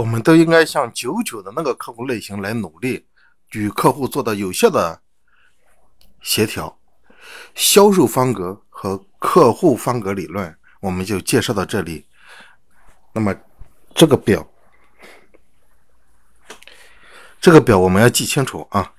[0.00, 3.06] 我们都应该向九九的那个客户类型来努力
[3.52, 5.02] 与客户做到有效的
[6.22, 6.78] 协调。
[7.54, 12.06] 销售方格和客户方格理论我们就介绍到这里。
[13.12, 13.34] 那么
[13.94, 14.46] 这个表
[17.38, 18.94] 这个表我们要记清楚啊。